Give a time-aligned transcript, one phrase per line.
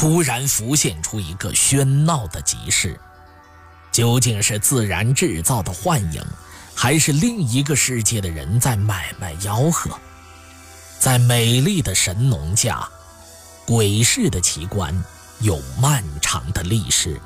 [0.00, 2.98] 突然浮现出一个喧闹的集市，
[3.92, 6.24] 究竟是自然制造的幻影，
[6.74, 9.90] 还是另一个世界的人在买卖吆喝？
[10.98, 12.88] 在美丽的神农架，
[13.66, 14.90] 鬼市的奇观
[15.40, 17.20] 有漫长的历史，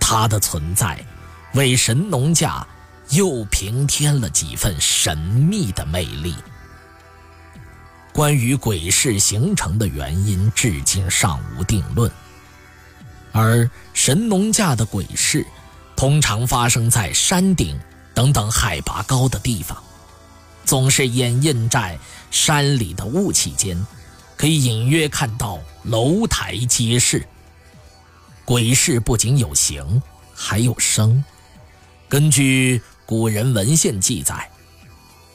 [0.00, 0.98] 它的存在
[1.54, 2.66] 为神农架
[3.10, 6.34] 又平添了几分神秘的魅力。
[8.18, 12.10] 关于鬼市形成的原因，至今尚无定论。
[13.30, 15.46] 而神农架的鬼市，
[15.94, 17.78] 通常发生在山顶
[18.12, 19.80] 等等海拔高的地方，
[20.64, 21.96] 总是掩映在
[22.28, 23.86] 山里的雾气间，
[24.36, 27.24] 可以隐约看到楼台街市。
[28.44, 30.02] 鬼市不仅有形，
[30.34, 31.22] 还有声。
[32.08, 34.50] 根据古人文献记载。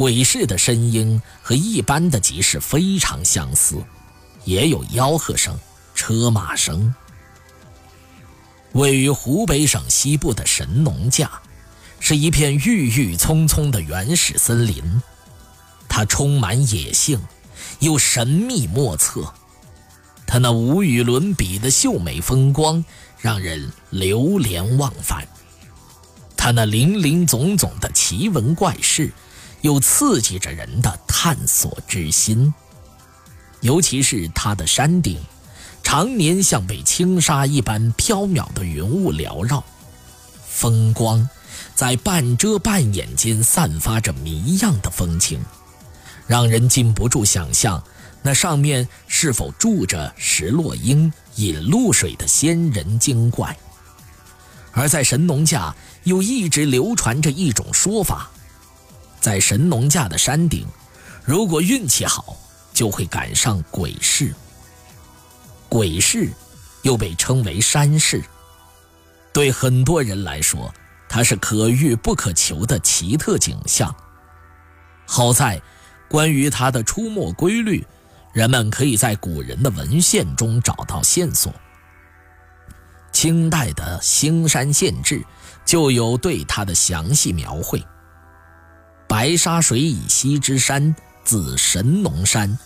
[0.00, 3.76] 鬼市的声音和一般的集市非常相似，
[4.46, 5.54] 也有吆喝声、
[5.94, 6.94] 车马声。
[8.72, 11.30] 位于湖北省西部的神农架，
[11.98, 15.02] 是一片郁郁葱葱的原始森林，
[15.86, 17.20] 它充满野性，
[17.80, 19.30] 又神秘莫测。
[20.26, 22.82] 它那无与伦比的秀美风光，
[23.18, 25.28] 让人流连忘返。
[26.38, 29.12] 它那林林总总的奇闻怪事。
[29.62, 32.52] 又刺激着人的探索之心，
[33.60, 35.18] 尤其是它的山顶，
[35.82, 39.62] 常年像被轻纱一般飘渺的云雾缭绕，
[40.48, 41.28] 风光
[41.74, 45.44] 在半遮半掩间散发着谜样的风情，
[46.26, 47.82] 让人禁不住想象
[48.22, 53.56] 那上面是否住着石落英引露水的仙人精怪。
[54.72, 55.74] 而在神农架，
[56.04, 58.30] 又一直流传着一种说法。
[59.20, 60.66] 在神农架的山顶，
[61.24, 62.36] 如果运气好，
[62.72, 64.34] 就会赶上鬼市。
[65.68, 66.28] 鬼市
[66.82, 68.22] 又被称为山市，
[69.32, 70.72] 对很多人来说，
[71.08, 73.94] 它是可遇不可求的奇特景象。
[75.06, 75.60] 好在，
[76.08, 77.86] 关于它的出没规律，
[78.32, 81.52] 人们可以在古人的文献中找到线索。
[83.12, 85.20] 清代的《兴山县志》
[85.64, 87.84] 就有对它的详细描绘。
[89.10, 90.94] 白沙水以西之山，
[91.24, 92.56] 自神农山，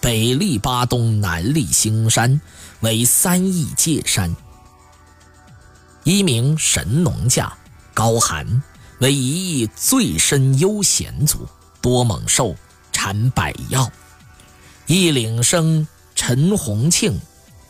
[0.00, 2.40] 北立巴东，南立兴山，
[2.80, 4.34] 为三义界山。
[6.02, 7.56] 一名神农架，
[7.94, 8.64] 高寒，
[8.98, 11.48] 为一义最深幽险阻，
[11.80, 12.56] 多猛兽，
[12.90, 13.88] 产百药。
[14.86, 15.86] 一岭生
[16.16, 17.16] 陈洪庆，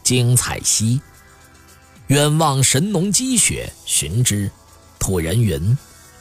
[0.02, 0.98] 精彩兮。
[2.06, 4.50] 远望神农积雪，寻之，
[4.98, 5.76] 土人云：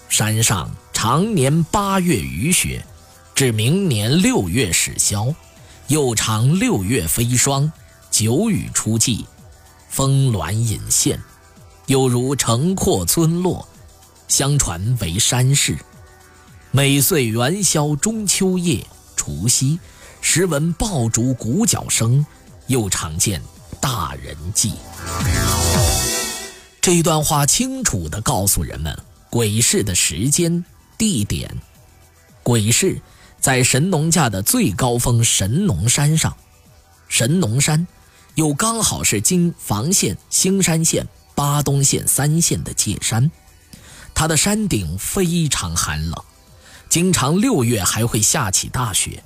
[0.10, 0.70] 山上。
[0.96, 2.84] 常年八月雨雪，
[3.36, 5.36] 至明年六月始消，
[5.88, 7.72] 又长六月飞霜，
[8.10, 9.24] 九雨初霁，
[9.90, 11.22] 峰峦隐现，
[11.88, 13.68] 有如城廓村落，
[14.30, 15.78] 相传为山市。
[16.72, 18.84] 每岁元宵、中秋夜、
[19.18, 19.78] 除夕，
[20.22, 22.26] 时闻爆竹鼓角声，
[22.68, 23.40] 又常见
[23.82, 24.72] 大人祭。
[26.80, 28.98] 这段话清楚地告诉人们
[29.30, 30.64] 鬼市的时间。
[30.98, 31.50] 地点，
[32.44, 33.02] 鬼市
[33.40, 36.36] 在神农架的最高峰神农山上。
[37.08, 37.86] 神农山
[38.36, 43.30] 又刚好是今房县、兴山县、巴东县三县的界山，
[44.14, 46.24] 它的山顶非常寒冷，
[46.90, 49.24] 经常六月还会下起大雪。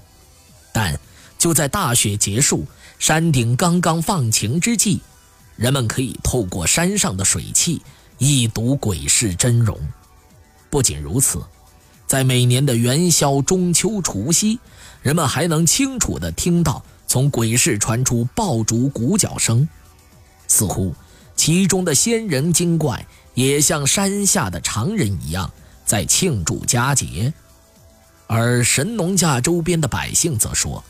[0.74, 1.00] 但
[1.38, 2.66] 就在大雪结束、
[3.00, 5.02] 山顶刚刚放晴之际，
[5.56, 7.82] 人们可以透过山上的水汽
[8.18, 9.80] 一睹鬼市真容。
[10.70, 11.42] 不仅如此。
[12.10, 14.58] 在每年的元宵、中秋、除夕，
[15.04, 19.70] 人们还能清楚地听到从鬼市传出爆竹鼓角声，
[20.48, 20.96] 似乎
[21.36, 25.52] 其中的仙人精怪也像山下的常人一样
[25.86, 27.32] 在庆祝佳节。
[28.26, 30.84] 而神农架周边的百姓则说，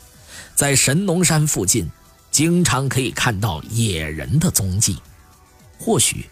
[0.54, 1.90] 在神农山附近，
[2.30, 4.96] 经常可以看到野人的踪迹。
[5.78, 6.30] 或许，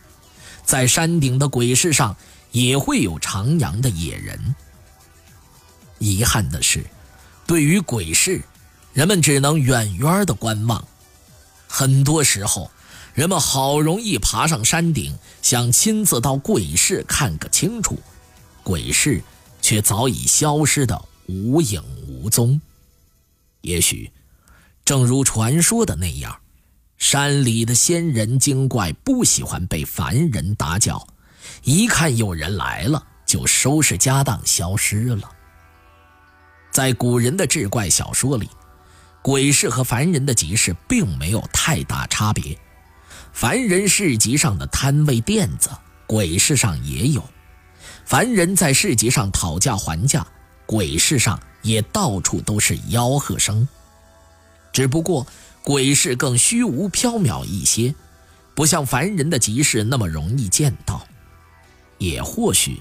[0.65, 2.17] 在山顶的鬼市上
[2.53, 4.55] 也会有徜徉的野人。
[5.99, 6.85] 遗憾的是，
[7.47, 8.41] 对于鬼市，
[8.93, 10.87] 人们只能远远的观望。
[11.67, 12.71] 很多时候，
[13.15, 17.99] 人们好容易爬上山顶，想亲自到鬼市看个清楚，
[18.63, 19.23] 鬼市
[19.61, 22.61] 却早已消失的无影无踪。
[23.61, 24.11] 也许，
[24.85, 26.39] 正如传说的那样，
[26.97, 31.07] 山里的仙人精怪不喜欢被凡人打搅，
[31.65, 35.31] 一看有人来了，就收拾家当消失了。
[36.79, 38.49] 在古人的志怪小说里，
[39.21, 42.57] 鬼市和凡人的集市并没有太大差别。
[43.33, 45.71] 凡人市集上的摊位垫子，
[46.07, 47.21] 鬼市上也有；
[48.05, 50.25] 凡人在市集上讨价还价，
[50.67, 53.67] 鬼市上也到处都是吆喝声。
[54.73, 55.27] 只不过
[55.65, 57.93] 鬼市更虚无缥缈一些，
[58.55, 61.05] 不像凡人的集市那么容易见到。
[61.99, 62.81] 也或许。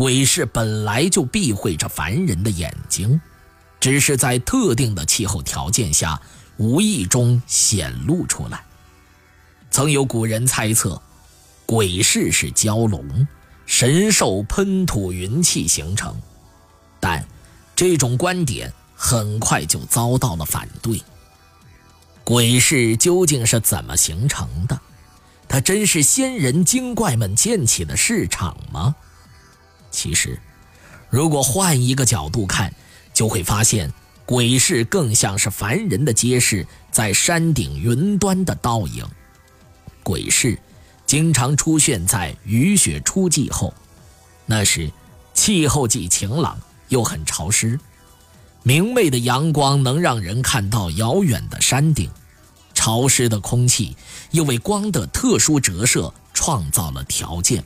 [0.00, 3.20] 鬼市本来就避讳着凡人的眼睛，
[3.78, 6.18] 只是在特定的气候条件下
[6.56, 8.64] 无意中显露出来。
[9.70, 11.02] 曾有古人猜测，
[11.66, 13.28] 鬼市是蛟龙、
[13.66, 16.18] 神兽喷吐云气形成，
[16.98, 17.22] 但
[17.76, 21.02] 这种观点很快就遭到了反对。
[22.24, 24.80] 鬼市究竟是怎么形成的？
[25.46, 28.96] 它真是仙人精怪们建起的市场吗？
[29.90, 30.38] 其实，
[31.08, 32.72] 如果换一个角度看，
[33.12, 33.92] 就会发现
[34.24, 39.04] 鬼市更像是凡人的街市在山顶云端的倒影。
[40.02, 40.58] 鬼市
[41.04, 43.74] 经常出现在雨雪初霁后，
[44.46, 44.90] 那时
[45.34, 46.58] 气候既晴朗
[46.88, 47.78] 又很潮湿，
[48.62, 52.08] 明媚的阳光能让人看到遥远的山顶，
[52.74, 53.96] 潮湿的空气
[54.30, 57.64] 又为光的特殊折射创造了条件。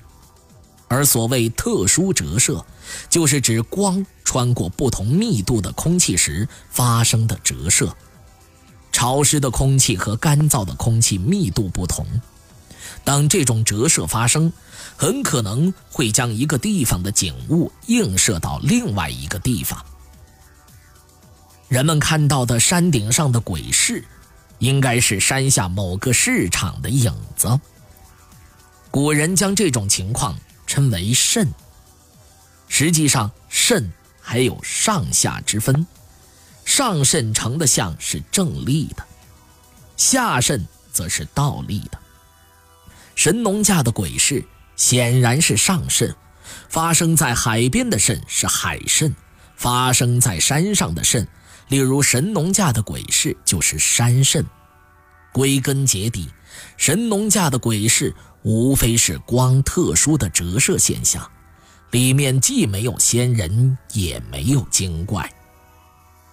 [0.94, 2.64] 而所谓特殊折射，
[3.10, 7.92] 就是指光穿过不同密度的空气时发生的折射。
[8.92, 12.06] 潮湿的空气和干燥的空气密度不同，
[13.02, 14.52] 当这种折射发生，
[14.96, 19.84] 很可能会将一个地方的景物映射到另外一个地方。
[21.66, 24.04] 人们看到的山顶上的鬼市，
[24.60, 27.58] 应该是山下某个市场的影子。
[28.92, 30.38] 古人将这种情况。
[30.74, 31.54] 称为肾。
[32.66, 35.86] 实际上，肾还有上下之分，
[36.64, 39.06] 上肾成的像是正立的，
[39.96, 41.98] 下肾则是倒立的。
[43.14, 44.44] 神农架的鬼市
[44.74, 46.12] 显然是上肾，
[46.68, 49.14] 发生在海边的肾是海肾，
[49.54, 51.28] 发生在山上的肾，
[51.68, 54.44] 例如神农架的鬼市就是山肾。
[55.32, 56.30] 归根结底，
[56.76, 58.12] 神农架的鬼市。
[58.44, 61.26] 无非是光特殊的折射现象，
[61.92, 65.32] 里面既没有仙人，也没有精怪。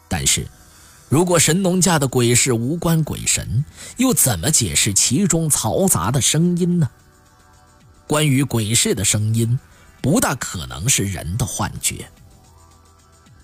[0.09, 0.45] 但是，
[1.07, 3.63] 如果神农架的鬼市无关鬼神，
[3.95, 6.89] 又怎么解释其中嘈杂的声音呢？
[8.07, 9.57] 关于鬼市的声音，
[10.01, 12.09] 不大可能是人的幻觉。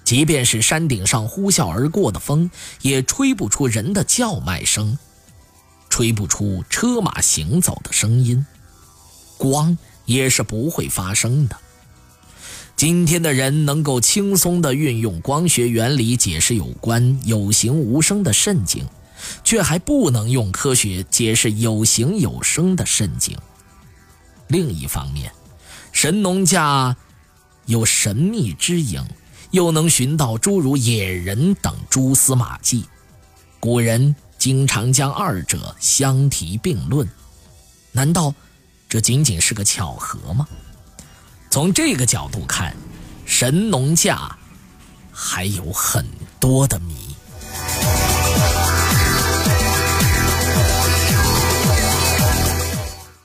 [0.03, 4.97] 即便是山顶上呼啸而过的风，也吹不出人的叫卖声，
[5.89, 8.45] 吹不出车马行走的声音。
[9.37, 11.55] 光也是不会发生的。
[12.75, 18.87] 今天的人能够轻松地运用光学原理解释有关有形无声的肾经，
[19.43, 23.35] 却还不能用科学解释有形有声的肾经。
[24.47, 25.31] 另一方面，
[25.91, 26.95] 神农架
[27.65, 29.03] 有神秘之影，
[29.49, 32.85] 又能寻到诸如野人等蛛丝马迹。
[33.59, 37.09] 古人经常将二者相提并论，
[37.91, 38.35] 难道？
[38.89, 40.47] 这仅仅是个巧合吗？
[41.49, 42.75] 从这个角度看，
[43.25, 44.37] 神农架
[45.11, 46.05] 还有很
[46.39, 47.06] 多的谜。